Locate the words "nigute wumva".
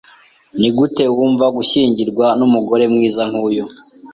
0.59-1.45